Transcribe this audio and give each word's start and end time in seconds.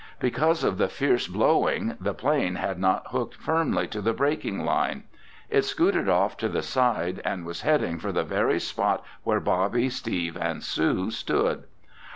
Because 0.19 0.63
of 0.63 0.79
the 0.79 0.87
fierce 0.89 1.27
blowing, 1.27 1.95
the 2.01 2.15
plane 2.15 2.55
had 2.55 2.79
not 2.79 3.09
hooked 3.11 3.35
firmly 3.35 3.85
to 3.89 4.01
the 4.01 4.13
braking 4.13 4.65
line. 4.65 5.03
It 5.47 5.61
scooted 5.63 6.09
off 6.09 6.37
to 6.37 6.49
the 6.49 6.63
side 6.63 7.21
and 7.23 7.45
was 7.45 7.61
heading 7.61 7.99
for 7.99 8.11
the 8.11 8.23
very 8.23 8.59
spot 8.59 9.05
where 9.23 9.39
Bobby, 9.39 9.89
Steve 9.89 10.35
and 10.35 10.63
Sue 10.63 11.11
stood. 11.11 11.65